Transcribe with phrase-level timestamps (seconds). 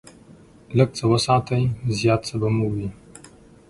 [0.77, 1.63] لږ څه وساتئ،
[1.99, 2.87] زیات څه به مو وي.